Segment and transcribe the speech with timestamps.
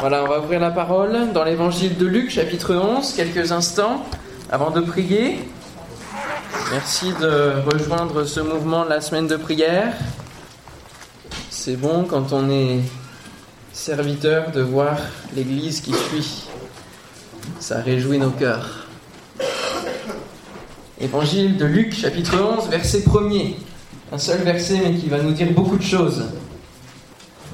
[0.00, 4.04] Voilà, on va ouvrir la parole dans l'évangile de Luc, chapitre 11, quelques instants
[4.50, 5.38] avant de prier.
[6.72, 9.94] Merci de rejoindre ce mouvement de la semaine de prière.
[11.48, 12.80] C'est bon quand on est
[13.72, 14.98] serviteur de voir
[15.34, 16.44] l'Église qui suit.
[17.60, 18.86] Ça réjouit nos cœurs.
[21.00, 23.54] Évangile de Luc, chapitre 11, verset 1er.
[24.12, 26.24] Un seul verset, mais qui va nous dire beaucoup de choses.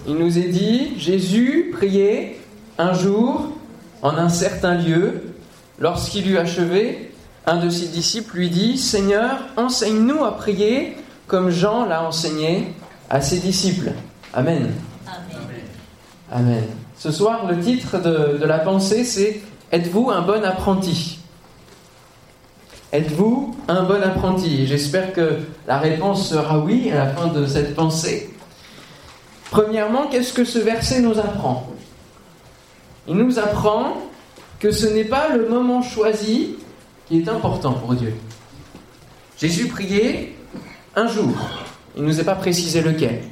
[0.06, 2.38] Il nous est dit, Jésus priait
[2.78, 3.48] un jour
[4.02, 5.22] en un certain lieu.
[5.78, 7.12] Lorsqu'il eut achevé,
[7.46, 10.96] un de ses disciples lui dit, Seigneur, enseigne-nous à prier
[11.26, 12.74] comme Jean l'a enseigné
[13.08, 13.92] à ses disciples.
[14.34, 14.70] Amen.
[16.32, 16.64] Amen.
[16.98, 19.40] Ce soir, le titre de, de la pensée, c'est
[19.72, 21.20] Êtes-vous un bon apprenti?
[22.92, 24.66] Êtes-vous un bon apprenti?
[24.66, 25.38] J'espère que
[25.68, 28.29] la réponse sera oui à la fin de cette pensée.
[29.50, 31.68] Premièrement, qu'est-ce que ce verset nous apprend?
[33.08, 33.96] Il nous apprend
[34.60, 36.56] que ce n'est pas le moment choisi
[37.08, 38.14] qui est important pour Dieu.
[39.38, 40.34] Jésus priait
[40.94, 41.34] un jour.
[41.96, 43.22] Il ne nous a pas précisé lequel.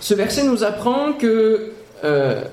[0.00, 1.72] Ce verset nous apprend que
[2.04, 2.44] euh,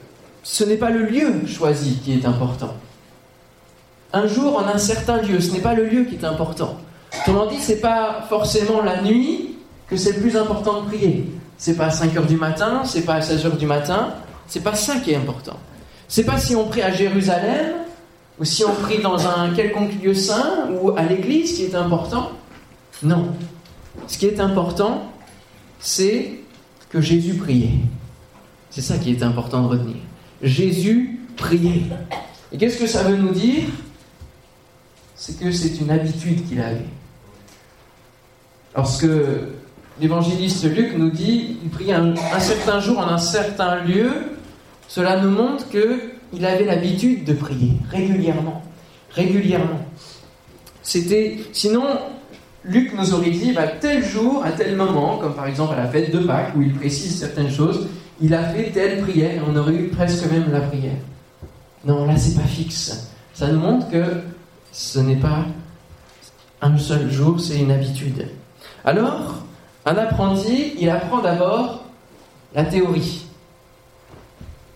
[0.43, 2.75] ce n'est pas le lieu choisi qui est important.
[4.11, 6.77] Un jour en un certain lieu, ce n'est pas le lieu qui est important.
[7.19, 9.55] Autrement dit, ce n'est pas forcément la nuit
[9.87, 11.25] que c'est le plus important de prier.
[11.57, 14.13] C'est pas à 5 heures du matin, c'est pas à 16 heures du matin,
[14.47, 15.57] c'est pas ça qui est important.
[16.07, 17.73] C'est pas si on prie à Jérusalem,
[18.39, 22.31] ou si on prie dans un quelconque lieu saint, ou à l'église qui est important.
[23.01, 23.33] Non.
[24.07, 25.11] Ce qui est important,
[25.79, 26.39] c'est
[26.89, 27.79] que Jésus priait.
[28.69, 29.95] C'est ça qui est important de retenir.
[30.41, 31.83] Jésus priait.
[32.51, 33.63] Et qu'est-ce que ça veut nous dire?
[35.15, 36.85] C'est que c'est une habitude qu'il avait.
[38.75, 39.07] Lorsque
[39.99, 44.11] l'évangéliste Luc nous dit il un, un, certain jour en un certain lieu.
[44.87, 48.61] Cela nous montre qu'il avait l'habitude de prier régulièrement.
[49.11, 49.85] Régulièrement.
[50.83, 51.39] C'était.
[51.53, 51.85] Sinon,
[52.63, 55.87] Luc nous aurait dit bah, tel jour, à tel moment, comme par exemple à la
[55.87, 57.87] fête de Pâques, où il précise certaines choses,
[58.21, 60.97] il a fait telle prière, on aurait eu presque même la prière.
[61.85, 63.11] Non, là, c'est pas fixe.
[63.33, 64.03] Ça nous montre que
[64.71, 65.45] ce n'est pas
[66.61, 68.27] un seul jour, c'est une habitude.
[68.83, 69.44] Alors,
[69.85, 71.83] un apprenti, il apprend d'abord
[72.53, 73.25] la théorie.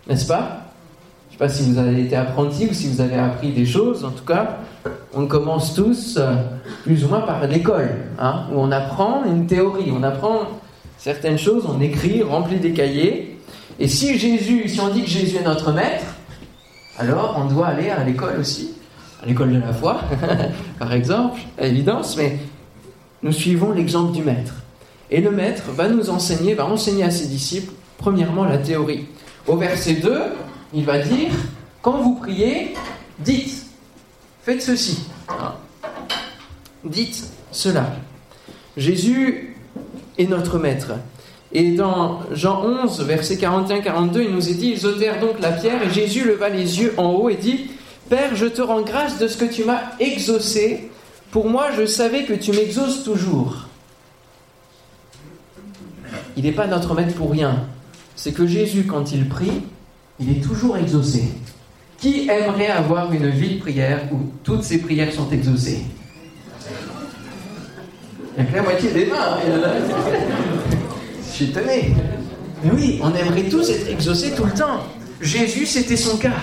[0.07, 0.65] N'est-ce pas?
[1.29, 3.65] Je ne sais pas si vous avez été apprenti ou si vous avez appris des
[3.65, 4.05] choses.
[4.05, 4.57] En tout cas,
[5.13, 6.19] on commence tous
[6.83, 9.91] plus ou moins par l'école, hein, où on apprend une théorie.
[9.91, 10.41] On apprend
[10.97, 13.39] certaines choses, on écrit, remplit des cahiers.
[13.79, 16.05] Et si Jésus, si on dit que Jésus est notre maître,
[16.97, 18.75] alors on doit aller à l'école aussi,
[19.23, 20.01] à l'école de la foi,
[20.79, 22.39] par exemple, à évidence, mais
[23.23, 24.53] nous suivons l'exemple du maître.
[25.11, 29.05] Et le maître va nous enseigner, va enseigner à ses disciples, premièrement, la théorie.
[29.47, 30.21] Au verset 2,
[30.73, 31.31] il va dire,
[31.81, 32.73] quand vous priez,
[33.19, 33.65] dites,
[34.43, 34.99] faites ceci.
[36.83, 37.95] Dites cela.
[38.77, 39.57] Jésus
[40.17, 40.93] est notre maître.
[41.51, 45.81] Et dans Jean 11, verset 41-42, il nous est dit, ils ôtèrent donc la pierre,
[45.81, 47.71] et Jésus leva les yeux en haut et dit,
[48.09, 50.89] Père, je te rends grâce de ce que tu m'as exaucé.
[51.31, 53.68] Pour moi, je savais que tu m'exauces toujours.
[56.39, 57.65] Il n'est pas notre maître pour rien.
[58.15, 59.61] C'est que Jésus, quand il prie,
[60.21, 61.25] il est toujours exaucé.
[61.97, 65.81] Qui aimerait avoir une vie de prière où toutes ses prières sont exaucées?
[68.37, 69.37] Il n'y a que la moitié des mains.
[71.27, 71.93] Je suis étonné.
[72.63, 74.79] Mais oui, on aimerait tous être exaucés tout le temps.
[75.19, 76.39] Jésus, c'était son cas.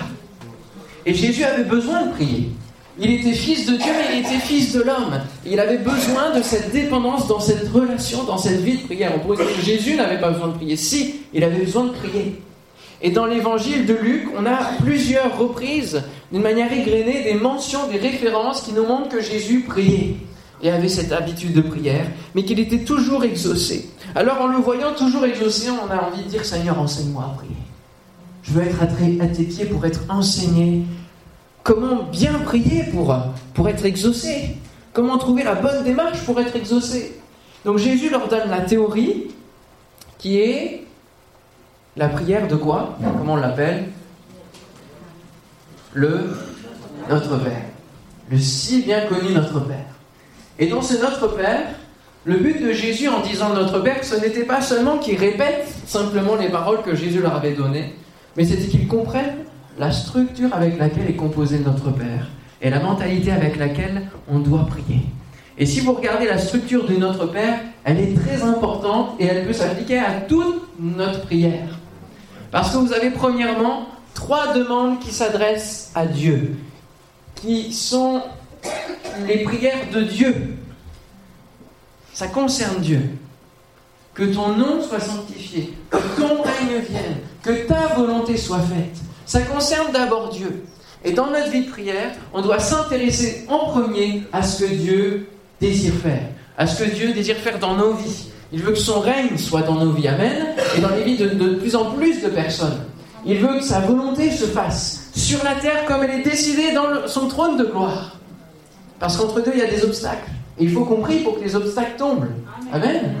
[1.07, 2.51] Et Jésus avait besoin de prier.
[2.99, 5.21] Il était fils de Dieu, mais il était fils de l'homme.
[5.45, 9.11] Il avait besoin de cette dépendance dans cette relation, dans cette vie de prière.
[9.15, 10.75] On pourrait dire que Jésus n'avait pas besoin de prier.
[10.75, 12.41] Si, il avait besoin de prier.
[13.01, 17.99] Et dans l'évangile de Luc, on a plusieurs reprises, d'une manière égrenée, des mentions, des
[17.99, 20.15] références qui nous montrent que Jésus priait
[20.63, 23.89] et avait cette habitude de prière, mais qu'il était toujours exaucé.
[24.15, 27.55] Alors en le voyant toujours exaucé, on a envie de dire Seigneur, enseigne-moi à prier.
[28.41, 30.83] Je veux être à tes pieds pour être enseigné.
[31.67, 32.85] Comment bien prier
[33.53, 34.55] pour, être exaucé?
[34.93, 37.19] Comment trouver la bonne démarche pour être exaucé?
[37.65, 39.31] Donc Jésus leur donne la théorie
[40.17, 40.85] qui est
[41.97, 42.97] la prière de quoi?
[43.17, 43.89] Comment on l'appelle?
[45.91, 46.37] Le
[47.09, 47.63] Notre Père.
[48.31, 49.87] Le si bien connu Notre Père.
[50.59, 51.67] Et dans ce Notre Père,
[52.23, 56.35] le but de Jésus en disant Notre Père, ce n'était pas seulement qu'il répète simplement
[56.35, 57.93] les paroles que Jésus leur avait données,
[58.37, 59.46] mais c'était qu'ils comprennent
[59.77, 62.27] la structure avec laquelle est composé Notre Père
[62.61, 65.01] et la mentalité avec laquelle on doit prier.
[65.57, 69.45] Et si vous regardez la structure de Notre Père, elle est très importante et elle
[69.45, 71.79] peut s'appliquer à toute notre prière.
[72.51, 76.57] Parce que vous avez premièrement trois demandes qui s'adressent à Dieu,
[77.35, 78.21] qui sont
[79.27, 80.57] les prières de Dieu.
[82.13, 83.01] Ça concerne Dieu.
[84.13, 88.97] Que ton nom soit sanctifié, que ton règne vienne, que ta volonté soit faite.
[89.27, 90.63] Ça concerne d'abord Dieu.
[91.03, 95.27] Et dans notre vie de prière, on doit s'intéresser en premier à ce que Dieu
[95.61, 98.29] désire faire, à ce que Dieu désire faire dans nos vies.
[98.51, 101.27] Il veut que son règne soit dans nos vies, Amen, et dans les vies de,
[101.27, 102.79] de plus en plus de personnes.
[103.25, 107.07] Il veut que sa volonté se fasse sur la terre comme elle est décidée dans
[107.07, 108.17] son trône de gloire.
[108.99, 110.29] Parce qu'entre deux, il y a des obstacles.
[110.57, 112.29] Et il faut qu'on prie pour que les obstacles tombent.
[112.71, 113.15] Amen.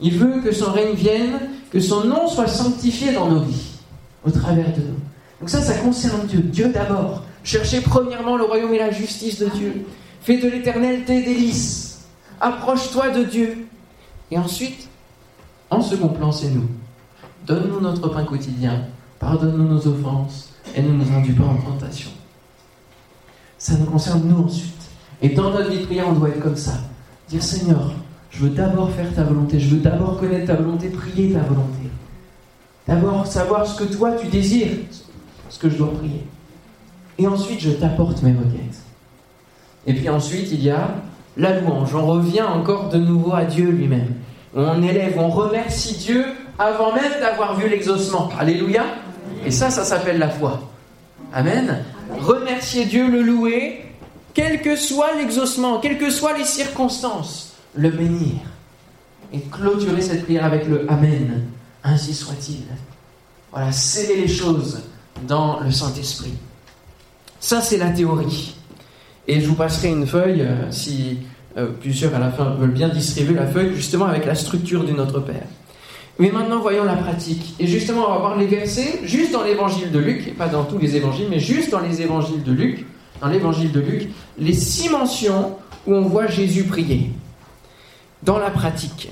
[0.00, 1.38] Il veut que son règne vienne,
[1.72, 3.78] que son nom soit sanctifié dans nos vies,
[4.24, 5.00] au travers de nous.
[5.40, 6.40] Donc ça, ça concerne Dieu.
[6.40, 7.22] Dieu d'abord.
[7.42, 9.86] Cherchez premièrement le royaume et la justice de Dieu.
[10.20, 12.02] Fais de l'éternel tes délices.
[12.40, 13.66] Approche-toi de Dieu.
[14.30, 14.86] Et ensuite,
[15.70, 16.68] en second plan, c'est nous.
[17.46, 18.84] Donne-nous notre pain quotidien.
[19.18, 20.50] Pardonne-nous nos offenses.
[20.76, 22.10] Et ne nous induis pas en tentation.
[23.56, 24.90] Ça nous concerne nous ensuite.
[25.22, 26.74] Et dans notre vie de prière, on doit être comme ça.
[27.28, 27.92] Dire Seigneur,
[28.32, 29.60] je veux d'abord faire ta volonté.
[29.60, 31.88] Je veux d'abord connaître ta volonté, prier ta volonté.
[32.88, 34.76] D'abord savoir ce que toi tu désires,
[35.48, 36.24] ce que je dois prier.
[37.18, 38.80] Et ensuite, je t'apporte mes requêtes.
[39.86, 40.94] Et puis ensuite, il y a
[41.36, 41.94] la louange.
[41.94, 44.14] On revient encore de nouveau à Dieu lui-même.
[44.54, 46.24] On élève, on remercie Dieu
[46.58, 48.30] avant même d'avoir vu l'exaucement.
[48.38, 48.84] Alléluia.
[49.44, 50.60] Et ça, ça s'appelle la foi.
[51.32, 51.84] Amen.
[52.18, 53.84] Remercier Dieu, le louer,
[54.34, 58.40] quel que soit l'exaucement, quelles que soient les circonstances, le bénir.
[59.32, 61.44] Et clôturer cette prière avec le Amen.
[61.84, 62.64] Ainsi soit-il.
[63.50, 64.82] Voilà, sceller les choses
[65.26, 66.34] dans le Saint-Esprit.
[67.40, 68.54] Ça, c'est la théorie.
[69.26, 71.18] Et je vous passerai une feuille, euh, si
[71.56, 74.92] euh, plusieurs à la fin veulent bien distribuer la feuille, justement avec la structure du
[74.92, 75.46] Notre Père.
[76.18, 77.54] Mais maintenant, voyons la pratique.
[77.58, 80.78] Et justement, on va voir les versets, juste dans l'évangile de Luc, pas dans tous
[80.78, 82.86] les évangiles, mais juste dans les évangiles de Luc,
[83.20, 84.08] dans l'évangile de Luc,
[84.38, 87.10] les six mentions où on voit Jésus prier.
[88.22, 89.10] Dans la pratique.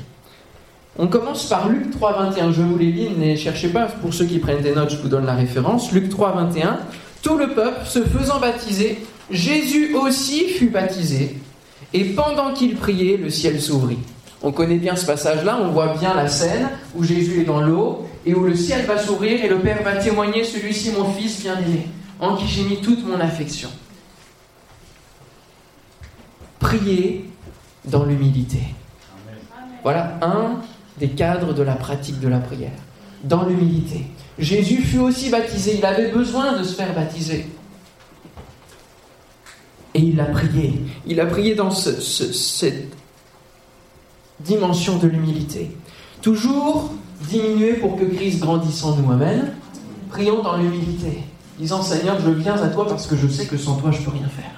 [0.99, 2.53] On commence par Luc 3, 21.
[2.53, 3.87] Je vous les lis, ne cherchez pas.
[3.87, 5.93] Pour ceux qui prennent des notes, je vous donne la référence.
[5.93, 6.79] Luc 3, 21.
[7.23, 8.99] Tout le peuple se faisant baptiser,
[9.31, 11.37] Jésus aussi fut baptisé.
[11.93, 13.99] Et pendant qu'il priait, le ciel s'ouvrit.
[14.43, 18.07] On connaît bien ce passage-là, on voit bien la scène où Jésus est dans l'eau
[18.25, 21.89] et où le ciel va s'ouvrir et le Père va témoigner, celui-ci mon Fils bien-aimé,
[22.21, 23.69] en qui j'ai mis toute mon affection.
[26.59, 27.29] Priez
[27.85, 28.61] dans l'humilité.
[29.83, 30.61] Voilà un
[30.99, 32.71] des cadres de la pratique de la prière.
[33.25, 34.07] Dans l'humilité.
[34.39, 37.47] Jésus fut aussi baptisé, il avait besoin de se faire baptiser.
[39.95, 40.81] Et il a prié.
[41.07, 42.97] Il a prié dans cette
[44.41, 45.71] dimension de l'humilité.
[46.23, 46.93] Toujours
[47.29, 49.11] diminuer pour que Christ grandisse en nous.
[49.13, 49.53] Amen.
[50.11, 51.23] Prions dans l'humilité,
[51.59, 54.11] disant Seigneur, je viens à toi parce que je sais que sans toi, je peux
[54.11, 54.51] rien faire.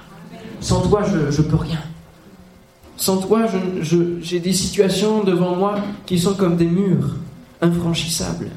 [0.61, 1.79] Sans toi, je ne peux rien.
[2.97, 3.45] Sans toi,
[4.21, 5.75] j'ai des situations devant moi
[6.05, 7.15] qui sont comme des murs
[7.61, 8.51] infranchissables.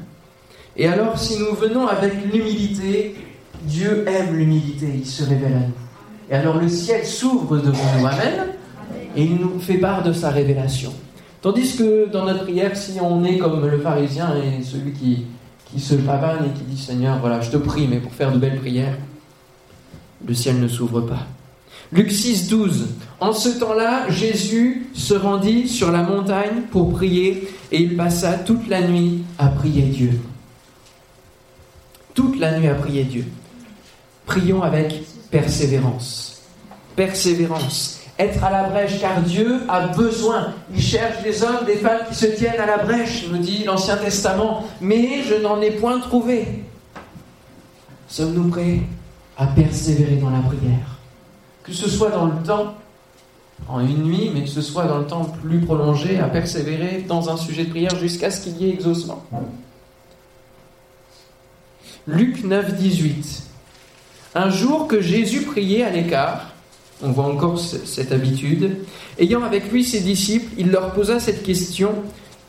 [0.75, 3.15] Et alors, si nous venons avec l'humilité,
[3.63, 5.73] Dieu aime l'humilité, il se révèle à nous.
[6.29, 8.47] Et alors le ciel s'ouvre devant nous, Amen,
[9.15, 10.93] et il nous fait part de sa révélation.
[11.41, 15.25] Tandis que dans notre prière, si on est comme le pharisien et celui qui,
[15.71, 18.37] qui se pavane et qui dit Seigneur, voilà, je te prie, mais pour faire de
[18.37, 18.97] belles prières,
[20.27, 21.25] le ciel ne s'ouvre pas.
[21.91, 22.87] Luc 6, 12.
[23.19, 28.67] En ce temps-là, Jésus se rendit sur la montagne pour prier et il passa toute
[28.67, 30.19] la nuit à prier Dieu.
[32.13, 33.25] Toute la nuit à prier Dieu.
[34.25, 36.41] Prions avec persévérance.
[36.95, 40.53] Persévérance être à la brèche, car Dieu a besoin.
[40.73, 43.97] Il cherche des hommes, des femmes qui se tiennent à la brèche, nous dit l'Ancien
[43.97, 46.63] Testament, mais je n'en ai point trouvé.
[48.07, 48.79] Sommes-nous prêts
[49.37, 50.96] à persévérer dans la prière?
[51.67, 52.75] Que ce soit dans le temps,
[53.67, 57.29] en une nuit, mais que ce soit dans le temps plus prolongé, à persévérer dans
[57.29, 59.23] un sujet de prière jusqu'à ce qu'il y ait exaucement.
[62.07, 63.43] Luc 9, 18.
[64.35, 66.53] Un jour que Jésus priait à l'écart,
[67.03, 68.77] on voit encore cette habitude.
[69.19, 71.91] Ayant avec lui ses disciples, il leur posa cette question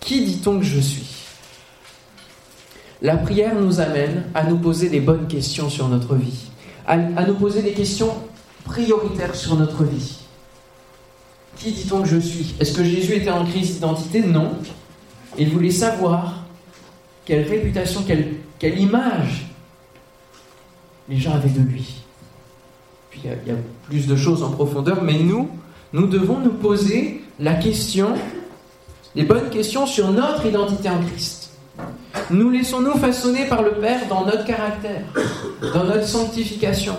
[0.01, 1.19] Qui dit-on que je suis?
[3.03, 6.51] La prière nous amène à nous poser des bonnes questions sur notre vie,
[6.87, 8.11] à, nous poser des questions
[8.69, 10.19] prioritaires sur notre vie.
[11.57, 12.55] Qui dit-on que je suis?
[12.61, 14.21] Est-ce que Jésus était en crise d'identité?
[14.21, 14.53] Non.
[15.37, 16.45] Il voulait savoir
[17.25, 19.47] quelle réputation, quelle, image
[21.09, 22.03] les gens avaient de lui
[23.25, 23.57] il y, a,
[23.89, 25.51] plus de choses en profondeur, mais nous,
[25.93, 28.15] nous devons nous poser la question,
[29.17, 31.51] les bonnes questions sur notre identité en Christ.
[32.31, 35.03] Nous laissons-nous façonner par le Père dans notre caractère,
[35.75, 36.97] dans notre sanctification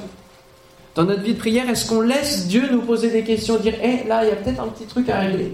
[0.96, 4.06] Dans notre vie de prière, est-ce qu'on laisse Dieu nous poser des questions, dire Hé,
[4.08, 5.54] là, il y a peut-être un petit truc à régler.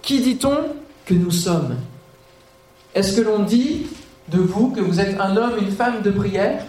[0.00, 0.56] Qui dit-on
[1.04, 1.76] que nous sommes?
[2.94, 3.86] Est-ce que l'on dit
[4.28, 6.64] de vous que vous êtes un homme, une femme de prière?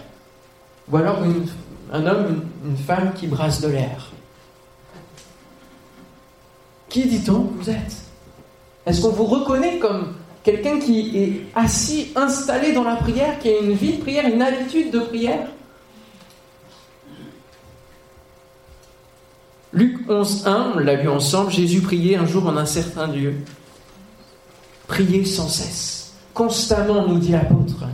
[0.90, 1.18] Ou alors
[1.92, 4.10] un homme, une femme qui brasse de l'air?
[6.88, 7.96] Qui dit-on que vous êtes?
[8.86, 13.58] Est-ce qu'on vous reconnaît comme quelqu'un qui est assis, installé dans la prière, qui a
[13.58, 15.48] une vie de prière, une habitude de prière?
[19.74, 23.34] Luc 11, 1, on l'a lu ensemble, Jésus priait un jour en un certain lieu.
[24.86, 27.84] Priez sans cesse, constamment, nous dit l'apôtre.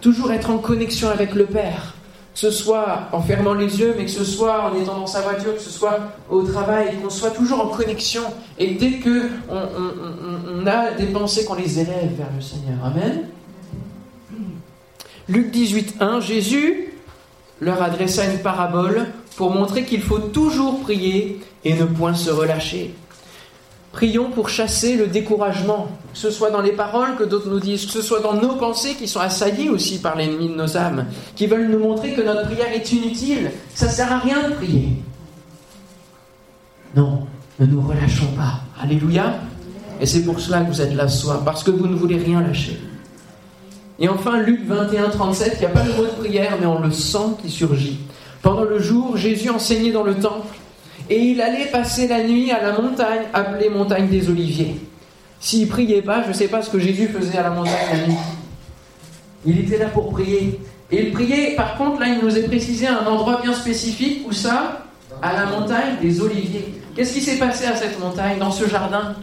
[0.00, 1.94] Toujours être en connexion avec le Père,
[2.34, 5.20] que ce soit en fermant les yeux, mais que ce soit en étant dans sa
[5.20, 8.22] voiture, que ce soit au travail, qu'on soit toujours en connexion.
[8.58, 12.84] Et dès que on, a des pensées, qu'on les élève vers le Seigneur.
[12.84, 13.28] Amen.
[15.28, 16.88] Luc 18, 1, Jésus
[17.60, 22.94] leur adressa une parabole pour montrer qu'il faut toujours prier et ne point se relâcher.
[23.92, 27.84] Prions pour chasser le découragement, que ce soit dans les paroles que d'autres nous disent,
[27.84, 31.06] que ce soit dans nos pensées qui sont assaillies aussi par l'ennemi de nos âmes,
[31.36, 34.54] qui veulent nous montrer que notre prière est inutile, ça ne sert à rien de
[34.54, 34.88] prier.
[36.96, 37.26] Non,
[37.58, 38.60] ne nous relâchons pas.
[38.82, 39.34] Alléluia.
[40.00, 42.16] Et c'est pour cela que vous êtes là ce soir, parce que vous ne voulez
[42.16, 42.80] rien lâcher.
[43.98, 46.80] Et enfin, Luc 21, 37, il n'y a pas de mot de prière, mais on
[46.80, 48.00] le sent qui surgit.
[48.42, 50.56] Pendant le jour, Jésus enseignait dans le temple
[51.08, 54.76] et il allait passer la nuit à la montagne appelée montagne des Oliviers.
[55.40, 58.06] S'il priait pas, je ne sais pas ce que Jésus faisait à la montagne la
[58.06, 58.16] nuit.
[59.44, 60.60] Il était là pour prier.
[60.90, 64.24] Et il priait, par contre, là, il nous est précisé un endroit bien spécifique.
[64.28, 64.86] Où ça?
[65.20, 66.74] À la montagne des Oliviers.
[66.94, 69.14] Qu'est-ce qui s'est passé à cette montagne, dans ce jardin?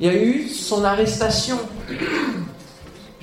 [0.00, 1.58] Il y a eu son arrestation.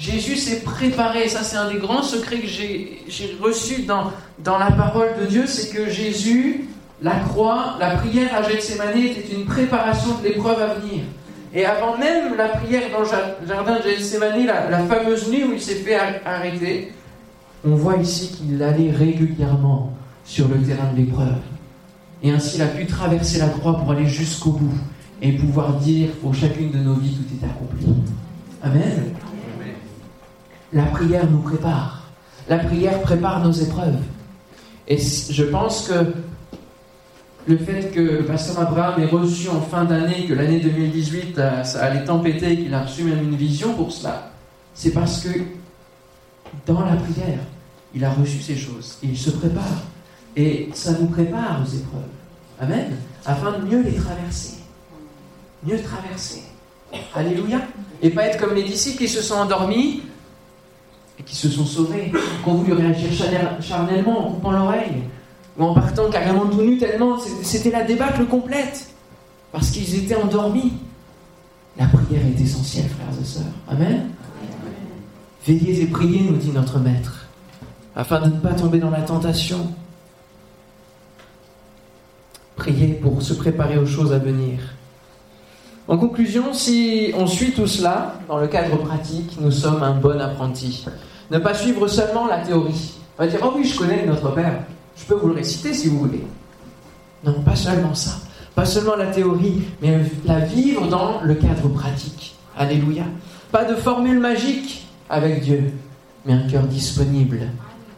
[0.02, 1.30] Jésus s'est préparé.
[1.30, 3.04] Ça, c'est un des grands secrets que j'ai
[3.88, 4.12] dans,
[4.44, 5.44] dans la parole de Dieu.
[5.46, 6.66] C'est que Jésus,
[7.04, 11.04] la croix, la prière à Gethsemane était une préparation de l'épreuve à venir.
[11.54, 15.54] Et avant même la prière dans le jardin de Gethsemane, la, la fameuse nuit où
[15.54, 16.94] il s'est fait arrêter,
[17.64, 19.94] on voit ici qu'il allait régulièrement
[20.26, 21.38] sur le terrain de l'épreuve.
[22.24, 24.74] Et ainsi, il a pu traverser la croix pour aller jusqu'au bout
[25.22, 27.86] et pouvoir dire pour chacune de nos vies tout est accompli.
[28.64, 29.14] Amen.
[30.74, 32.04] La prière nous prépare.
[32.48, 34.00] La prière prépare nos épreuves.
[34.88, 36.14] Et je pense que
[37.48, 41.64] le fait que le pasteur Abraham ait reçu en fin d'année, que l'année 2018, euh,
[41.64, 44.32] ça allait tempêter, qu'il a reçu même une vision pour cela,
[44.74, 45.40] c'est parce que
[46.66, 47.40] dans la prière,
[47.94, 48.98] il a reçu ces choses.
[49.04, 49.84] Et il se prépare.
[50.36, 52.02] Et ça nous prépare aux épreuves.
[52.60, 52.96] Amen.
[53.26, 54.58] Afin de mieux les traverser.
[55.66, 56.44] Mieux traverser.
[57.14, 57.60] Alléluia.
[58.02, 60.04] Et pas être comme les disciples qui se sont endormis
[61.26, 63.10] qui se sont sauvés, qui ont voulu réagir
[63.62, 65.04] charnellement en coupant l'oreille,
[65.58, 68.90] ou en partant carrément tout nu tellement c'était la débâcle complète,
[69.52, 70.74] parce qu'ils étaient endormis.
[71.78, 73.44] La prière est essentielle, frères et sœurs.
[73.70, 74.10] Amen.
[75.46, 77.28] Veillez et priez, nous dit notre Maître,
[77.96, 79.72] afin de ne pas tomber dans la tentation.
[82.56, 84.60] Priez pour se préparer aux choses à venir.
[85.88, 90.20] En conclusion, si on suit tout cela dans le cadre pratique, nous sommes un bon
[90.20, 90.86] apprenti.
[91.30, 92.94] Ne pas suivre seulement la théorie.
[93.18, 94.64] On va dire, oh oui, je connais notre Père.
[94.96, 96.24] Je peux vous le réciter si vous voulez.
[97.24, 98.12] Non, pas seulement ça.
[98.56, 102.36] Pas seulement la théorie, mais la vivre dans le cadre pratique.
[102.58, 103.04] Alléluia.
[103.52, 105.72] Pas de formule magique avec Dieu,
[106.26, 107.40] mais un cœur disponible.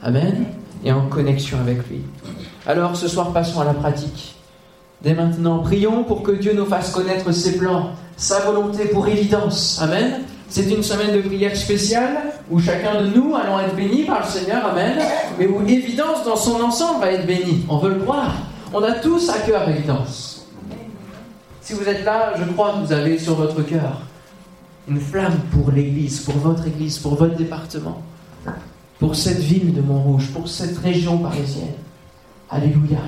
[0.01, 0.45] Amen.
[0.83, 2.01] Et en connexion avec lui.
[2.65, 4.35] Alors ce soir, passons à la pratique.
[5.01, 9.79] Dès maintenant, prions pour que Dieu nous fasse connaître ses plans, sa volonté pour évidence.
[9.81, 10.21] Amen.
[10.49, 12.17] C'est une semaine de prière spéciale
[12.51, 14.99] où chacun de nous allons être bénis par le Seigneur, Amen,
[15.39, 17.65] mais où évidence dans son ensemble va être bénie.
[17.67, 18.35] On veut le croire.
[18.71, 20.45] On a tous à cœur évidence.
[21.61, 24.01] Si vous êtes là, je crois que vous avez sur votre cœur
[24.87, 28.01] une flamme pour l'Église, pour votre Église, pour votre département,
[28.99, 31.73] pour cette ville de Montrouge, pour cette région parisienne.
[32.49, 32.99] Alléluia.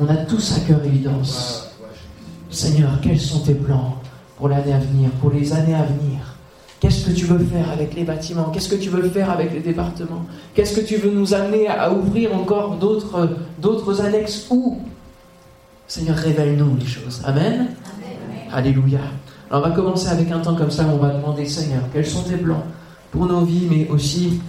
[0.00, 1.74] On a tous à cœur évidence.
[2.50, 3.96] Seigneur, quels sont tes plans
[4.36, 6.36] pour l'année à venir, pour les années à venir?
[6.78, 8.50] Qu'est-ce que tu veux faire avec les bâtiments?
[8.50, 10.24] Qu'est-ce que tu veux faire avec les départements?
[10.54, 14.78] Qu'est-ce que tu veux nous amener à ouvrir encore d'autres, d'autres annexes Où?
[15.88, 17.20] Seigneur, révèle-nous les choses.
[17.24, 17.66] Amen.
[18.52, 19.00] Alléluia.
[19.50, 22.06] Alors on va commencer avec un temps comme ça où on va demander, Seigneur, quels
[22.06, 22.62] sont tes plans
[23.10, 24.40] pour nos vies, mais aussi,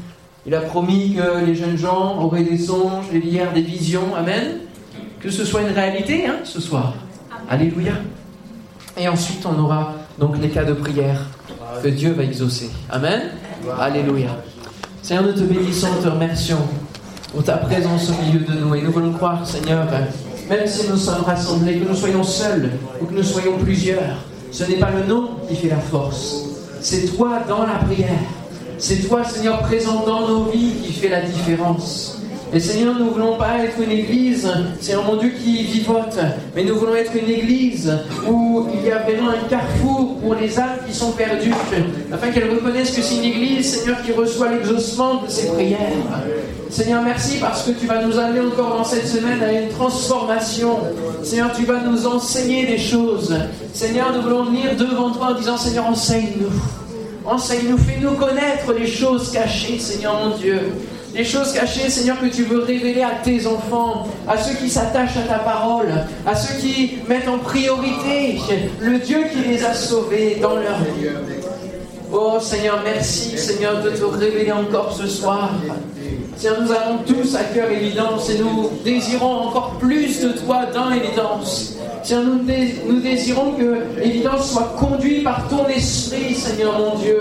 [0.46, 4.15] il a promis que les jeunes gens auraient des songes, des lières, des visions.
[4.15, 4.60] Amen.
[5.20, 6.94] Que ce soit une réalité hein, ce soir.
[7.50, 7.94] Alléluia.
[8.98, 11.26] Et ensuite, on aura donc les cas de prière
[11.84, 12.70] que Dieu va exaucer.
[12.90, 13.24] Amen.
[13.80, 14.30] Alléluia.
[15.02, 16.60] Seigneur, nous te bénissons, nous te remercions
[17.34, 18.76] pour ta présence au milieu de nous.
[18.76, 19.86] Et nous voulons croire, Seigneur,
[20.50, 22.72] même si nous sommes rassemblés, que nous soyons seuls
[23.02, 24.18] ou que nous soyons plusieurs,
[24.52, 26.46] ce n'est pas le nom qui fait la force.
[26.82, 28.08] C'est toi dans la prière.
[28.78, 32.19] C'est toi, Seigneur, présent dans nos vies qui fait la différence.
[32.51, 34.51] Et Seigneur, nous ne voulons pas être une église,
[34.82, 36.18] Seigneur mon Dieu, qui vivote,
[36.56, 37.94] mais nous voulons être une église
[38.27, 41.53] où il y a vraiment un carrefour pour les âmes qui sont perdues,
[42.12, 45.77] afin qu'elles reconnaissent que c'est une église, Seigneur, qui reçoit l'exaucement de ses prières.
[46.72, 50.79] Seigneur, merci parce que tu vas nous amener encore dans cette semaine à une transformation.
[51.22, 53.36] Seigneur, tu vas nous enseigner des choses.
[53.74, 56.50] Seigneur, nous voulons venir devant toi en disant, Seigneur, enseigne-nous.
[57.25, 60.62] Enseigne-nous, fais-nous connaître les choses cachées, Seigneur mon Dieu
[61.13, 65.18] les choses cachées, Seigneur, que tu veux révéler à tes enfants, à ceux qui s'attachent
[65.18, 65.88] à ta parole,
[66.25, 68.39] à ceux qui mettent en priorité
[68.80, 71.10] le Dieu qui les a sauvés dans leur vie.
[72.12, 75.51] Oh Seigneur, merci Seigneur de te révéler encore ce soir.
[76.36, 80.89] Seigneur, nous avons tous à cœur l'évidence et nous désirons encore plus de toi dans
[80.89, 81.75] l'évidence.
[82.04, 82.44] Seigneur, nous,
[82.88, 87.20] nous désirons que l'évidence soit conduite par ton esprit, Seigneur mon Dieu.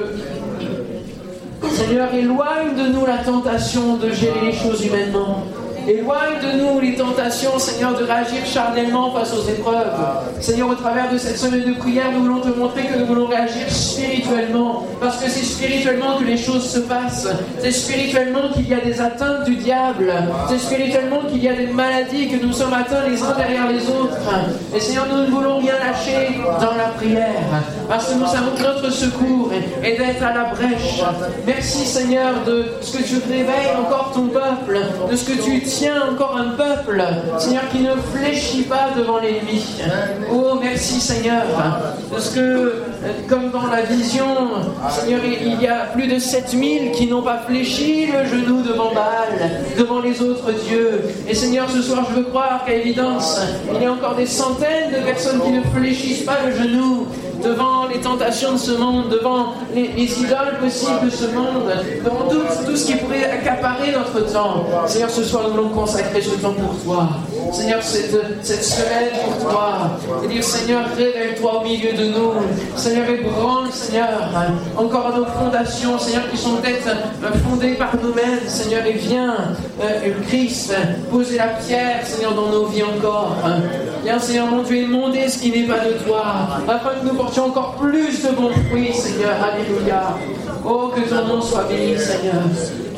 [1.67, 5.45] Seigneur, éloigne de nous la tentation de gérer les choses humainement.
[5.87, 9.93] Éloigne de nous les tentations, Seigneur, de réagir charnellement face aux épreuves.
[10.41, 13.27] Seigneur, au travers de cette semaine de prière, nous voulons te montrer que nous voulons
[13.27, 14.85] réagir spirituellement.
[15.09, 17.27] Parce que c'est spirituellement que les choses se passent.
[17.63, 20.13] C'est spirituellement qu'il y a des atteintes du diable.
[20.51, 23.89] C'est spirituellement qu'il y a des maladies, que nous sommes atteints les uns derrière les
[23.89, 24.19] autres.
[24.77, 27.41] Et Seigneur, nous ne voulons rien lâcher dans la prière.
[27.89, 29.51] Parce que nous savons que notre secours
[29.83, 31.03] est d'être à la brèche.
[31.47, 34.79] Merci, Seigneur, de ce que tu réveilles encore ton peuple,
[35.11, 37.03] de ce que tu tiens encore un peuple,
[37.39, 39.65] Seigneur, qui ne fléchit pas devant l'ennemi.
[40.31, 41.45] Oh, merci Seigneur,
[42.13, 42.83] parce que,
[43.27, 44.27] comme dans la vision,
[45.01, 49.51] Seigneur, il y a plus de 7000 qui n'ont pas fléchi le genou devant Baal,
[49.79, 51.03] devant les autres dieux.
[51.29, 53.41] Et Seigneur, ce soir, je veux croire qu'à évidence,
[53.73, 57.07] il y a encore des centaines de personnes qui ne fléchissent pas le genou
[57.43, 61.71] devant les tentations de ce monde, devant les, idoles possibles de ce monde,
[62.05, 64.65] devant tout, ce qui pourrait accaparer notre temps.
[64.87, 67.09] Seigneur, ce soir, nous voulons consacrer ce temps pour toi.
[67.53, 69.99] Seigneur, cette, cette semaine pour toi.
[70.41, 72.33] Seigneur, révèle-toi au milieu de nous.
[72.77, 74.09] Seigneur, ébranle, Seigneur,
[74.77, 76.89] encore nos fondations, Seigneur, qui sont peut-être
[77.49, 78.47] fondées par nous-mêmes.
[78.47, 79.35] Seigneur, et viens,
[79.83, 80.75] euh, Christ,
[81.11, 83.37] poser la pierre, Seigneur, dans nos vies encore.
[84.03, 86.25] Viens, Seigneur, mon Dieu, émonder ce qui n'est pas de toi,
[86.69, 89.37] afin que nous portions encore plus de bons fruits, Seigneur.
[89.43, 90.17] Alléluia.
[90.65, 92.43] Oh, que ton nom soit béni, Seigneur.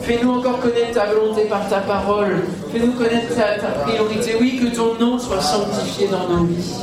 [0.03, 2.43] Fais-nous encore connaître ta volonté par ta parole.
[2.73, 4.37] Fais-nous connaître ta, priorité.
[4.41, 6.75] Oui, que ton nom soit sanctifié dans nos vies.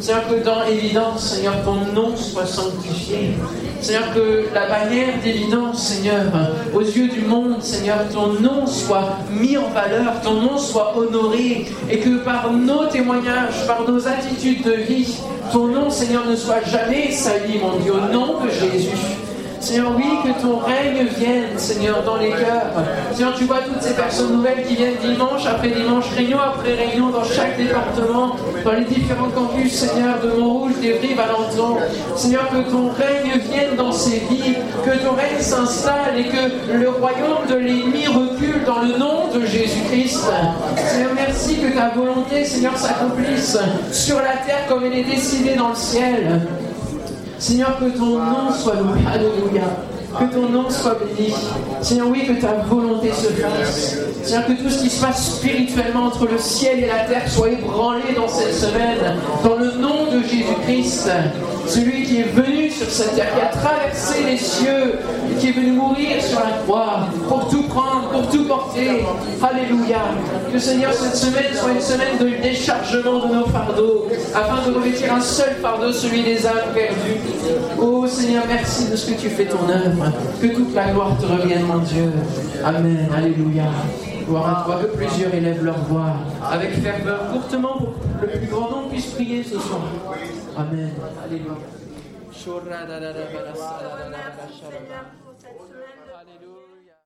[0.00, 3.30] Seigneur, que dans évidence, Seigneur, ton nom soit sanctifié.
[3.80, 6.24] Seigneur, que la bannière d'évidence, Seigneur,
[6.74, 11.66] aux yeux du monde, Seigneur, ton nom soit mis en valeur, ton nom soit honoré,
[11.90, 15.16] et que par nos témoignages, par nos attitudes de vie,
[15.52, 19.25] ton nom, Seigneur, ne soit jamais sali, mon Dieu, au nom de Jésus.
[19.60, 22.72] Seigneur, oui, que ton règne vienne, Seigneur, dans les cœurs.
[23.12, 27.10] Seigneur, tu vois toutes ces personnes nouvelles qui viennent dimanche après dimanche, réunion après réunion,
[27.10, 31.80] dans chaque département, dans les différents campus, Seigneur, de Montrouge, des à Valentin.
[32.16, 36.88] Seigneur, que ton règne vienne dans ces vies, que ton règne s'installe et que le
[36.88, 40.26] royaume de l'ennemi recule dans le nom de Jésus-Christ.
[40.76, 43.58] Seigneur, merci que ta volonté, Seigneur, s'accomplisse
[43.92, 46.40] sur la terre comme elle est décidée dans le ciel.
[47.38, 49.00] Seigneur, que ton nom soit loué.
[49.12, 49.64] Alléluia.
[50.18, 51.34] Que ton nom soit béni.
[51.82, 53.98] Seigneur, oui, que ta volonté se fasse.
[54.22, 57.50] Seigneur, que tout ce qui se passe spirituellement entre le ciel et la terre soit
[57.50, 59.16] ébranlé dans cette semaine.
[59.44, 61.10] Dans le nom de Jésus-Christ
[61.66, 64.98] celui qui est venu sur cette terre, qui a traversé les cieux,
[65.30, 69.04] et qui est venu mourir sur la croix, pour tout prendre, pour tout porter.
[69.42, 70.02] Alléluia.
[70.52, 75.12] Que Seigneur, cette semaine soit une semaine de déchargement de nos fardeaux, afin de revêtir
[75.12, 77.20] un seul fardeau, celui des âmes perdues.
[77.80, 80.12] Oh Seigneur, merci de ce que tu fais ton œuvre.
[80.40, 82.12] Que toute la gloire te revienne, mon Dieu.
[82.64, 83.08] Amen.
[83.16, 83.64] Alléluia.
[84.28, 86.14] Gloire à toi, que plusieurs élèvent leur voix
[86.50, 89.82] avec ferveur, courtement, pour que le plus grand nombre puisse prier ce soir.
[90.56, 90.90] Amen.
[91.24, 91.52] Alléluia.
[96.16, 96.55] Alléluia.